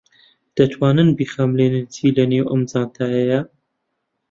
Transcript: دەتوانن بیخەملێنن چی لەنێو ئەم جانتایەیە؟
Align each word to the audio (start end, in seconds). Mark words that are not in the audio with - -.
دەتوانن 0.57 1.09
بیخەملێنن 1.17 1.85
چی 1.93 2.13
لەنێو 2.17 2.49
ئەم 2.51 2.61
جانتایەیە؟ 2.69 3.41